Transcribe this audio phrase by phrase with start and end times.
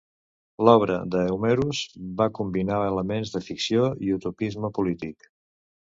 [0.67, 1.83] L'obra d'Eumerus
[2.23, 5.35] va combinar elements de ficció i utopisme polític.